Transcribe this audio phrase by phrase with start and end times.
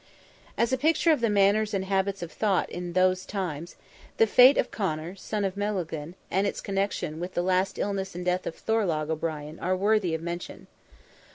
[0.57, 3.75] As a picture of the manners and habits of thought in those tunes,
[4.17, 8.25] the fate of Conor, son of Melaghlin, and its connection with the last illness and
[8.25, 10.65] death of Thorlogh O'Brien, are worthy of mention.